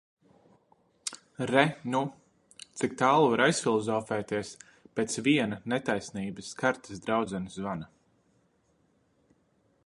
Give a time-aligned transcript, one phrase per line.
[1.51, 1.65] Re
[1.95, 1.99] nu,
[2.81, 4.55] cik tālu var aizfilozofēties
[5.01, 7.93] pēc viena netaisnības skartas draudzenes zvana.